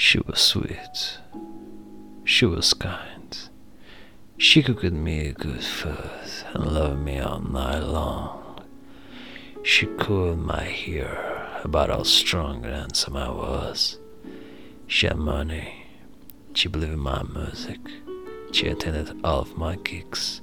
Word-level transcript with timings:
She 0.00 0.20
was 0.20 0.38
sweet. 0.38 1.18
She 2.24 2.46
was 2.46 2.72
kind. 2.72 3.36
She 4.36 4.62
give 4.62 4.92
me 4.92 5.32
good 5.32 5.64
food 5.64 6.20
and 6.54 6.72
love 6.72 7.00
me 7.00 7.18
all 7.18 7.40
night 7.40 7.80
long. 7.80 8.62
She 9.64 9.86
cooled 9.98 10.38
my 10.38 10.62
hair 10.62 11.60
about 11.64 11.90
how 11.90 12.04
strong 12.04 12.64
and 12.64 12.74
handsome 12.74 13.16
I 13.16 13.28
was. 13.28 13.98
She 14.86 15.08
had 15.08 15.16
money. 15.16 15.86
She 16.54 16.68
believed 16.68 16.92
in 16.92 17.00
my 17.00 17.24
music. 17.24 17.80
She 18.52 18.68
attended 18.68 19.18
all 19.24 19.40
of 19.40 19.58
my 19.58 19.74
gigs. 19.74 20.42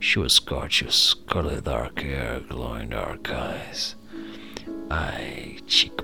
She 0.00 0.18
was 0.18 0.40
gorgeous, 0.40 1.14
curly 1.14 1.60
dark 1.60 2.00
hair, 2.00 2.40
glowing 2.40 2.88
dark 2.88 3.30
eyes, 3.30 3.94
eye 4.90 5.58
cheekbones. 5.68 5.99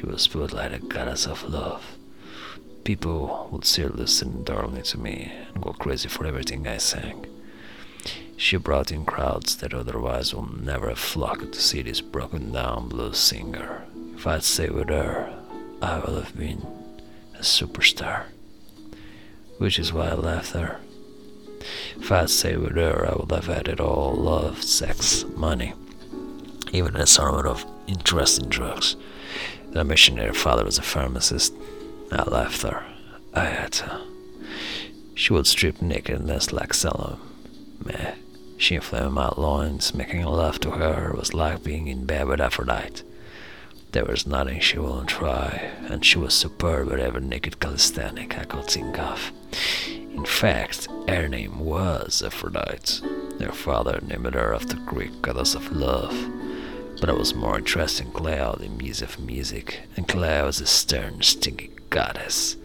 She 0.00 0.06
was 0.06 0.28
put 0.28 0.54
like 0.54 0.72
a 0.72 0.78
goddess 0.78 1.26
of 1.26 1.42
love. 1.42 1.84
People 2.84 3.50
would 3.52 3.66
still 3.66 3.90
listen 3.90 4.44
darling 4.44 4.82
to 4.84 4.98
me 4.98 5.30
and 5.52 5.62
go 5.62 5.74
crazy 5.74 6.08
for 6.08 6.24
everything 6.24 6.66
I 6.66 6.78
sang. 6.78 7.26
She 8.34 8.56
brought 8.56 8.90
in 8.90 9.04
crowds 9.04 9.56
that 9.56 9.74
otherwise 9.74 10.34
would 10.34 10.64
never 10.64 10.88
have 10.88 10.98
flocked 10.98 11.52
to 11.52 11.60
see 11.60 11.82
this 11.82 12.00
broken 12.00 12.50
down 12.50 12.88
blues 12.88 13.18
singer. 13.18 13.84
If 14.14 14.26
I'd 14.26 14.42
stayed 14.42 14.70
with 14.70 14.88
her, 14.88 15.38
I 15.82 15.98
would 15.98 16.24
have 16.24 16.34
been 16.34 16.66
a 17.34 17.42
superstar. 17.42 18.22
Which 19.58 19.78
is 19.78 19.92
why 19.92 20.08
I 20.08 20.14
left 20.14 20.52
her. 20.52 20.80
If 21.98 22.10
I'd 22.10 22.30
stayed 22.30 22.56
with 22.56 22.76
her, 22.76 23.06
I 23.06 23.16
would 23.16 23.30
have 23.32 23.54
had 23.54 23.68
it 23.68 23.80
all 23.80 24.14
love, 24.14 24.62
sex, 24.62 25.26
money, 25.36 25.74
even 26.72 26.96
a 26.96 27.06
sort 27.06 27.44
of 27.46 27.66
interesting 27.86 28.48
drugs. 28.48 28.96
The 29.72 29.84
missionary 29.84 30.34
father 30.34 30.64
was 30.64 30.78
a 30.78 30.82
pharmacist. 30.82 31.54
I 32.10 32.22
left 32.28 32.62
her. 32.62 32.84
I 33.32 33.44
had 33.44 33.72
to. 33.74 34.00
She 35.14 35.32
would 35.32 35.46
strip 35.46 35.80
naked 35.80 36.16
and 36.16 36.26
dance 36.28 36.52
like 36.52 36.74
Selim. 36.74 37.20
Meh. 37.84 38.14
She 38.56 38.74
inflamed 38.74 39.12
my 39.12 39.32
loins. 39.36 39.94
Making 39.94 40.24
love 40.24 40.58
to 40.60 40.72
her 40.72 41.14
was 41.16 41.34
like 41.34 41.62
being 41.62 41.86
in 41.86 42.04
bed 42.04 42.26
with 42.26 42.40
Aphrodite. 42.40 43.02
There 43.92 44.04
was 44.04 44.26
nothing 44.26 44.60
she 44.60 44.78
wouldn't 44.78 45.08
try, 45.08 45.70
and 45.88 46.04
she 46.04 46.18
was 46.18 46.34
superb 46.34 46.92
at 46.92 47.00
every 47.00 47.20
naked 47.20 47.60
calisthenic 47.60 48.38
I 48.38 48.44
could 48.44 48.66
think 48.66 48.98
of. 48.98 49.32
In 49.88 50.24
fact, 50.24 50.88
her 51.08 51.28
name 51.28 51.60
was 51.60 52.22
Aphrodite. 52.22 53.06
Her 53.40 53.52
father 53.52 54.00
named 54.02 54.34
her 54.34 54.52
after 54.54 54.74
the 54.74 54.82
Greek 54.86 55.22
goddess 55.22 55.54
of 55.54 55.72
love. 55.72 56.12
But 57.00 57.08
I 57.08 57.14
was 57.14 57.34
more 57.34 57.56
interested 57.56 58.06
in 58.06 58.12
Cleo, 58.12 58.56
the 58.60 58.68
muse 58.68 59.00
of 59.00 59.18
music, 59.18 59.80
and 59.96 60.06
Cleo 60.06 60.44
was 60.44 60.60
a 60.60 60.66
stern, 60.66 61.22
stinky 61.22 61.70
goddess. 61.88 62.56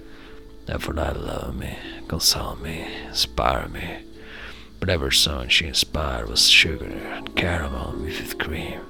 Aphrodite 0.67 1.17
loved 1.17 1.57
me, 1.57 1.77
consoled 2.09 2.61
me, 2.61 2.85
inspired 3.07 3.71
me. 3.71 3.99
But 4.81 4.89
every 4.89 5.13
song 5.13 5.47
she 5.47 5.67
inspired 5.67 6.27
was 6.27 6.49
sugar 6.49 6.85
and 6.85 7.33
caramel 7.37 7.95
with 7.97 8.37
cream. 8.37 8.81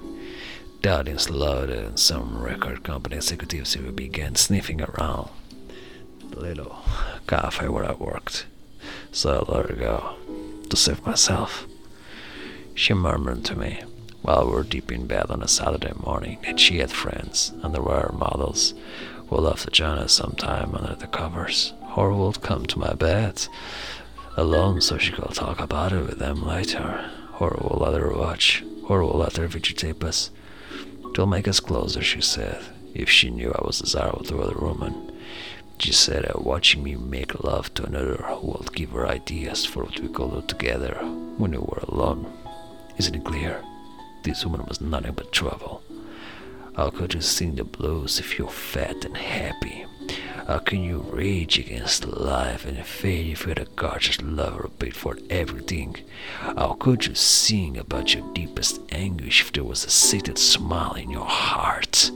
The 0.82 0.98
audience 1.00 1.30
loved 1.30 1.70
it, 1.70 1.86
and 1.86 2.00
some 2.00 2.42
record 2.42 2.84
company 2.84 3.18
executives 3.18 3.78
even 3.78 3.94
began 3.96 4.36
sniffing 4.36 4.82
around 4.82 5.30
the 6.32 6.40
little 6.40 6.80
cafe 7.28 7.68
where 7.68 7.86
I 7.86 7.94
worked. 7.94 8.48
So 9.12 9.46
I 9.48 9.52
let 9.52 9.70
her 9.70 9.76
go 9.76 10.16
to 10.70 10.76
save 10.76 11.06
myself. 11.06 11.68
She 12.74 12.96
murmured 12.96 13.46
to 13.46 13.56
me 13.56 13.84
while 14.26 14.48
we 14.48 14.52
were 14.54 14.64
deep 14.64 14.92
in 14.92 15.06
bed 15.06 15.28
on 15.30 15.44
a 15.44 15.48
Saturday 15.48 15.94
morning 16.04 16.40
that 16.42 16.60
she 16.60 16.80
had 16.80 16.90
friends 16.90 17.54
and 17.62 17.76
there 17.76 17.82
were 17.84 18.12
models 18.12 18.74
who 19.28 19.54
to 19.56 19.70
join 19.70 20.00
us 20.00 20.14
sometime 20.14 20.74
under 20.74 20.96
the 20.96 21.06
covers 21.06 21.74
or 21.96 22.12
would 22.12 22.42
come 22.42 22.66
to 22.66 22.80
my 22.80 22.92
bed 22.94 23.48
alone 24.36 24.82
so 24.82 24.98
she 24.98 25.12
could 25.12 25.32
talk 25.36 25.60
about 25.60 25.94
it 25.94 26.02
with 26.08 26.18
them 26.18 26.44
later 26.44 27.12
or 27.40 27.56
we'll 27.62 27.80
let 27.80 28.02
her 28.02 28.12
watch 28.12 28.64
or 28.90 29.04
we'll 29.04 29.20
let 29.20 29.38
her 29.38 29.48
videotape 29.48 30.04
us. 30.04 30.32
It'll 31.12 31.28
make 31.28 31.48
us 31.48 31.60
closer, 31.60 32.02
she 32.02 32.22
said, 32.22 32.64
if 32.96 33.08
she 33.08 33.30
knew 33.30 33.54
I 33.54 33.64
was 33.64 33.80
desirable 33.80 34.24
to 34.26 34.42
other 34.42 34.58
women. 34.60 35.12
She 35.78 35.94
said 35.94 36.24
that 36.24 36.44
watching 36.44 36.82
me 36.82 36.96
make 36.96 37.44
love 37.44 37.72
to 37.76 37.86
another 37.86 38.26
would 38.42 38.74
give 38.74 38.90
her 38.92 39.06
ideas 39.06 39.66
for 39.66 39.84
what 39.84 40.00
we 40.00 40.08
could 40.08 40.32
do 40.32 40.42
together 40.48 40.96
when 41.38 41.52
we 41.52 41.58
were 41.60 41.84
alone. 41.88 42.34
Isn't 42.98 43.16
it 43.16 43.24
clear? 43.24 43.62
This 44.26 44.44
woman 44.44 44.66
was 44.66 44.82
nothing 44.82 45.14
but 45.14 45.32
trouble. 45.32 45.84
How 46.76 46.90
could 46.90 47.14
you 47.14 47.22
sing 47.22 47.58
the 47.58 47.64
blues 47.64 48.20
if 48.20 48.40
you're 48.40 48.50
fat 48.50 49.06
and 49.06 49.16
happy? 49.16 49.86
How 50.48 50.58
can 50.58 50.84
you 50.84 51.06
rage 51.12 51.60
against 51.60 52.08
life 52.08 52.66
and 52.66 52.84
fate 52.84 53.28
if 53.28 53.44
you 53.44 53.50
had 53.50 53.60
a 53.60 53.66
gorgeous 53.76 54.20
lover 54.24 54.68
paid 54.80 54.96
for 54.96 55.20
everything? 55.30 55.98
How 56.40 56.74
could 56.80 57.06
you 57.06 57.14
sing 57.14 57.78
about 57.78 58.16
your 58.16 58.28
deepest 58.34 58.82
anguish 58.92 59.42
if 59.42 59.54
there 59.54 59.64
was 59.64 59.86
a 59.86 59.92
sated 59.92 60.40
smile 60.40 60.94
in 60.94 61.12
your 61.12 61.28
heart? 61.28 62.10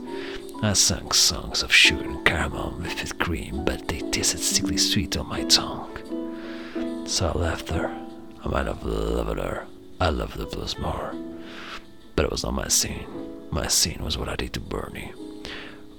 I 0.64 0.72
sang 0.72 1.12
songs 1.12 1.62
of 1.62 1.72
sugar 1.72 2.02
and 2.02 2.26
caramel 2.26 2.74
with 2.76 3.20
cream, 3.20 3.64
but 3.64 3.86
they 3.86 4.00
tasted 4.10 4.40
sickly 4.40 4.78
sweet 4.78 5.16
on 5.16 5.28
my 5.28 5.44
tongue. 5.44 7.06
So 7.06 7.28
I 7.28 7.38
left 7.38 7.68
her. 7.68 7.96
I 8.44 8.48
might 8.48 8.66
have 8.66 8.82
loved 8.82 9.38
her. 9.38 9.68
I 10.00 10.08
loved 10.08 10.38
the 10.38 10.46
blues 10.46 10.76
more. 10.76 11.14
But 12.20 12.26
it 12.26 12.32
was 12.32 12.44
not 12.44 12.52
my 12.52 12.68
scene. 12.68 13.06
My 13.50 13.66
scene 13.66 14.04
was 14.04 14.18
what 14.18 14.28
I 14.28 14.36
did 14.36 14.52
to 14.52 14.60
Bernie. 14.60 15.14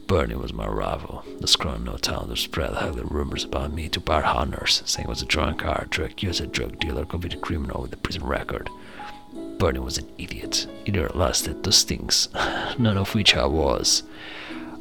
Bernie 0.05 0.35
was 0.35 0.53
my 0.53 0.67
rival. 0.67 1.25
The 1.39 1.47
scrawny 1.47 1.83
no 1.83 1.97
town 1.97 2.29
to 2.29 2.37
spread 2.37 2.73
ugly 2.75 3.01
rumors 3.01 3.43
about 3.43 3.73
me 3.73 3.89
to 3.89 3.99
bar 3.99 4.21
hunters, 4.21 4.83
saying 4.85 5.07
I 5.07 5.09
was 5.09 5.23
a 5.23 5.25
drunkard, 5.25 5.89
drug 5.89 6.21
user, 6.21 6.43
a 6.43 6.45
drug 6.45 6.77
dealer, 6.77 7.05
convicted 7.05 7.41
criminal 7.41 7.81
with 7.81 7.93
a 7.93 7.97
prison 7.97 8.23
record. 8.23 8.69
Bernie 9.57 9.79
was 9.79 9.97
an 9.97 10.11
idiot. 10.19 10.67
Either 10.85 11.09
lasted 11.15 11.63
those 11.63 11.81
things, 11.81 12.29
none 12.77 12.99
of 12.99 13.15
which 13.15 13.35
I 13.35 13.47
was, 13.47 14.03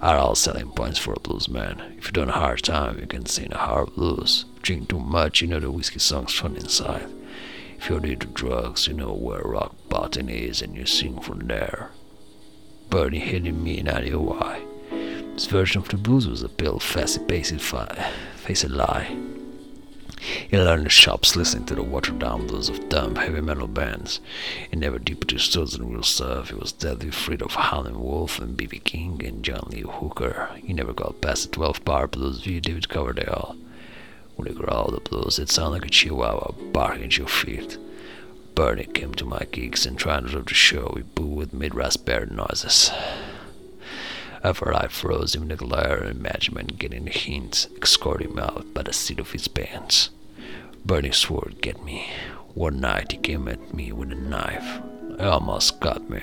are 0.02 0.18
all 0.18 0.34
selling 0.34 0.70
points 0.72 0.98
for 0.98 1.14
a 1.14 1.20
blues 1.20 1.48
man. 1.48 1.94
If 1.96 2.08
you 2.08 2.12
don't 2.12 2.28
a 2.28 2.32
hard 2.32 2.62
time, 2.62 2.98
you 2.98 3.06
can 3.06 3.24
sing 3.24 3.50
a 3.50 3.56
hard 3.56 3.94
blues. 3.94 4.44
Drink 4.60 4.90
too 4.90 5.00
much, 5.00 5.40
you 5.40 5.48
know 5.48 5.58
the 5.58 5.70
whiskey 5.70 6.00
song's 6.00 6.34
from 6.34 6.56
inside. 6.56 7.08
If 7.80 7.88
you're 7.88 8.04
into 8.04 8.26
drugs, 8.26 8.86
you 8.86 8.92
know 8.92 9.14
where 9.14 9.40
rock 9.40 9.74
bottom 9.88 10.28
is 10.28 10.60
and 10.60 10.76
you 10.76 10.84
sing 10.84 11.18
from 11.18 11.38
there. 11.38 11.92
Bernie 12.90 13.20
hated 13.20 13.54
me 13.54 13.78
and 13.78 13.88
I 13.88 14.02
knew 14.02 14.20
why. 14.20 14.60
His 15.32 15.46
version 15.46 15.80
of 15.80 15.88
the 15.88 15.96
blues 15.96 16.28
was 16.28 16.42
a 16.42 16.50
pill, 16.50 16.78
facet, 16.78 17.26
face 17.26 18.64
a 18.64 18.68
lie. 18.68 19.16
He 20.20 20.58
learned 20.58 20.84
the 20.84 20.90
shops 20.90 21.34
listening 21.34 21.64
to 21.66 21.74
the 21.74 21.82
watered 21.82 22.18
down 22.18 22.46
blues 22.46 22.68
of 22.68 22.90
dumb 22.90 23.16
heavy 23.16 23.40
metal 23.40 23.66
bands. 23.66 24.20
He 24.70 24.76
never 24.76 24.98
deep 24.98 25.24
stood 25.40 25.72
in 25.72 25.90
real 25.90 26.02
stuff. 26.02 26.50
He 26.50 26.56
was 26.56 26.72
deadly 26.72 27.08
afraid 27.08 27.40
of 27.40 27.54
Howlin' 27.54 27.98
Wolf 27.98 28.38
and 28.38 28.58
B.B. 28.58 28.80
King 28.80 29.24
and 29.24 29.42
John 29.42 29.68
Lee 29.70 29.84
Hooker. 29.88 30.50
He 30.62 30.74
never 30.74 30.92
got 30.92 31.22
past 31.22 31.44
the 31.44 31.48
12 31.52 31.82
bar 31.86 32.06
blues 32.08 32.42
view 32.42 32.60
David 32.60 32.90
Coverdale. 32.90 33.56
When 34.40 34.48
he 34.48 34.58
growled 34.58 34.94
the 34.94 35.00
blues, 35.00 35.38
it 35.38 35.50
sounded 35.50 35.82
like 35.82 35.84
a 35.84 35.90
chihuahua 35.90 36.52
barking 36.72 37.04
at 37.04 37.18
your 37.18 37.28
feet. 37.28 37.76
Bernie 38.54 38.84
came 38.84 39.12
to 39.16 39.26
my 39.26 39.46
gigs 39.52 39.84
and 39.84 39.98
tried 39.98 40.22
to 40.22 40.30
do 40.30 40.40
the 40.40 40.54
show. 40.54 40.94
We 40.96 41.02
booed 41.02 41.36
with 41.36 41.52
mid-raspberry 41.52 42.28
noises. 42.30 42.90
After 44.42 44.74
I 44.74 44.88
froze 44.88 45.34
him 45.34 45.42
in 45.42 45.48
the 45.48 45.56
glare 45.56 45.98
and 45.98 46.16
imagined 46.16 46.78
getting 46.78 47.04
the 47.04 47.10
hint, 47.10 47.66
escorted 47.82 48.30
him 48.30 48.38
out 48.38 48.72
by 48.72 48.82
the 48.82 48.94
seat 48.94 49.20
of 49.20 49.32
his 49.32 49.46
pants. 49.46 50.08
Bernie 50.86 51.12
swore 51.12 51.50
to 51.50 51.56
get 51.56 51.84
me. 51.84 52.08
One 52.54 52.80
night 52.80 53.12
he 53.12 53.18
came 53.18 53.46
at 53.46 53.74
me 53.74 53.92
with 53.92 54.10
a 54.10 54.14
knife. 54.14 54.80
He 55.18 55.22
almost 55.22 55.80
got 55.80 56.08
me, 56.08 56.22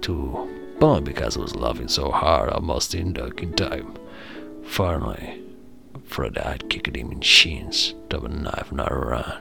too, 0.00 0.74
but 0.80 1.00
because 1.00 1.36
I 1.36 1.40
was 1.40 1.54
laughing 1.54 1.88
so 1.88 2.10
hard 2.12 2.48
I 2.48 2.54
almost 2.54 2.92
didn't 2.92 3.12
duck 3.12 3.42
in 3.42 3.52
time. 3.52 3.98
Finally, 4.64 5.42
Fred 6.12 6.36
I'd 6.36 6.68
kicked 6.68 6.94
him 6.94 7.10
in 7.10 7.20
the 7.20 7.24
shins, 7.24 7.94
drove 8.10 8.24
a 8.24 8.28
knife 8.28 8.70
not 8.70 8.90
run. 8.90 9.40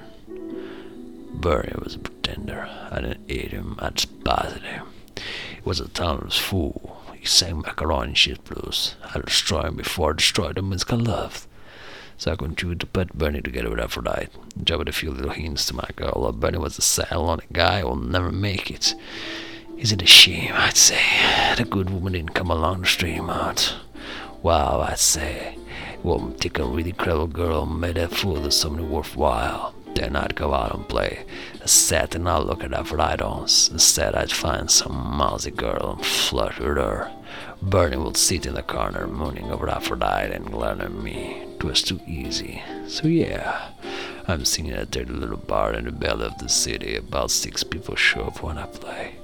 Bernie 1.34 1.74
was 1.84 1.96
a 1.96 2.00
pretender. 2.00 2.66
I 2.90 3.02
didn't 3.02 3.30
hate 3.30 3.52
him, 3.52 3.76
I 3.80 3.90
despised 3.90 4.62
him. 4.62 4.86
He 5.18 5.62
was 5.66 5.82
a 5.82 5.90
talentless 5.90 6.38
fool. 6.38 7.04
He 7.20 7.26
sang 7.26 7.60
macaroni 7.60 8.16
shit 8.16 8.46
blues. 8.46 8.96
I 9.14 9.20
destroyed 9.20 9.66
him 9.66 9.76
before 9.76 10.12
I 10.12 10.16
destroyed 10.16 10.58
him 10.58 10.70
with 10.70 10.90
love. 10.90 11.46
So 12.18 12.32
I 12.32 12.38
continued 12.38 12.80
to 12.80 12.86
put 12.86 13.18
Bernie 13.18 13.42
together 13.42 13.70
with 13.70 13.82
Aphrodite, 13.82 14.30
dropped 14.64 14.88
a 14.88 14.94
few 14.94 15.12
little 15.12 15.32
hints 15.32 15.66
to 15.66 15.76
my 15.76 15.90
girl 15.98 16.24
that 16.26 16.40
Bernie 16.40 16.58
was 16.58 16.78
a 16.78 16.82
sad, 16.82 17.12
lonely 17.12 17.48
guy 17.52 17.82
who 17.82 17.88
will 17.88 17.96
never 17.98 18.32
make 18.32 18.72
it. 18.72 18.96
Is 19.78 19.92
it 19.92 20.02
a 20.02 20.08
shame, 20.08 20.54
I'd 20.54 20.78
say, 20.78 21.02
the 21.58 21.66
good 21.66 21.90
woman 21.90 22.14
didn't 22.14 22.34
come 22.34 22.50
along 22.50 22.84
to 22.84 22.90
stream 22.90 23.30
out? 23.30 23.76
Wow, 24.42 24.80
I'd 24.80 25.00
say, 25.00 25.58
would 26.04 26.40
take 26.40 26.60
a 26.60 26.66
really 26.66 26.92
clever 26.92 27.28
girl 27.28 27.66
made 27.66 27.96
that 27.96 28.12
fool 28.12 28.46
of 28.46 28.54
somebody 28.54 28.86
worthwhile. 28.88 29.74
Then 29.94 30.16
I'd 30.16 30.36
go 30.36 30.54
out 30.54 30.74
and 30.74 30.88
play 30.88 31.26
a 31.62 31.68
set 31.68 32.16
and 32.16 32.28
I'd 32.28 32.44
look 32.44 32.64
at 32.64 32.74
Aphrodite 32.74 33.24
Instead, 33.24 34.16
I'd 34.16 34.32
find 34.32 34.72
some 34.72 34.94
mousy 34.94 35.52
girl 35.52 35.96
and 35.98 36.06
flirt 36.06 36.60
with 36.60 36.78
her. 36.78 37.12
Bernie 37.62 37.98
would 37.98 38.18
sit 38.18 38.46
in 38.46 38.56
the 38.56 38.64
corner 38.64 39.06
mooning 39.06 39.52
over 39.52 39.70
Aphrodite 39.70 40.34
and 40.34 40.52
glaring 40.52 40.82
at 40.82 40.94
me. 40.94 41.44
It 41.56 41.64
was 41.64 41.82
too 41.82 42.00
easy. 42.08 42.64
So 42.88 43.08
yeah, 43.08 43.70
I'm 44.28 44.46
singing 44.46 44.74
at 44.74 44.92
dirty 44.92 45.12
little 45.12 45.38
bar 45.38 45.74
in 45.74 45.86
the 45.86 45.92
belly 45.92 46.26
of 46.26 46.38
the 46.38 46.50
city. 46.50 46.96
About 46.96 47.32
six 47.32 47.64
people 47.64 47.96
show 47.96 48.26
up 48.26 48.44
when 48.44 48.58
I 48.58 48.66
play. 48.66 49.16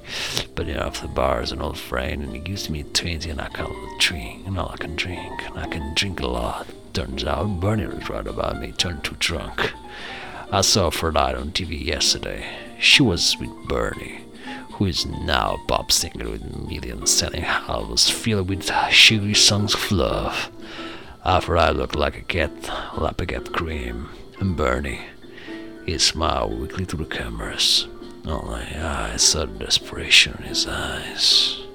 But 0.55 0.67
enough 0.67 1.01
the 1.01 1.07
bar 1.07 1.41
is 1.41 1.51
an 1.51 1.61
old 1.61 1.77
friend 1.77 2.23
and 2.23 2.33
he 2.33 2.39
gives 2.39 2.69
me 2.69 2.83
20 2.83 3.29
and 3.29 3.41
I 3.41 3.47
it 3.47 3.99
drink. 3.99 4.47
And 4.47 4.57
all 4.57 4.69
I 4.69 4.77
can 4.77 4.95
drink, 4.95 5.43
and 5.47 5.59
I 5.59 5.67
can 5.67 5.93
drink 5.93 6.19
a 6.19 6.27
lot. 6.27 6.67
Turns 6.93 7.23
out 7.23 7.59
Bernie 7.59 7.85
was 7.85 8.09
right 8.09 8.25
about 8.25 8.59
me, 8.59 8.71
turned 8.71 9.03
too 9.03 9.15
drunk. 9.19 9.71
I 10.51 10.61
saw 10.61 10.87
Aphrodite 10.87 11.37
on 11.37 11.51
TV 11.51 11.83
yesterday. 11.83 12.45
She 12.79 13.03
was 13.03 13.35
with 13.39 13.51
Bernie 13.67 14.21
who 14.77 14.85
is 14.85 15.07
now 15.07 15.55
a 15.55 15.67
pop 15.67 15.91
singer 15.91 16.29
with 16.29 16.55
millions 16.67 17.09
selling 17.09 17.43
albums 17.43 18.11
filled 18.11 18.47
with 18.47 18.71
sugary 18.91 19.33
songs 19.33 19.73
of 19.73 19.91
love. 19.91 20.51
After 21.25 21.57
I 21.57 21.71
looked 21.71 21.95
like 21.95 22.15
a 22.15 22.21
cat, 22.21 22.51
lapping 22.95 23.31
at 23.31 23.51
cream, 23.51 24.09
and 24.39 24.55
Bernie, 24.55 25.01
he 25.85 25.97
smiled 25.97 26.59
weakly 26.59 26.85
to 26.87 26.97
the 26.97 27.05
cameras. 27.05 27.87
Only 28.25 28.61
I 28.61 29.15
saw 29.17 29.45
desperation 29.45 30.35
in 30.39 30.43
his 30.45 30.67
eyes. 30.67 31.66